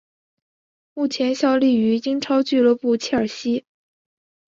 [0.95, 3.65] 目前效力于英超俱乐部切尔西。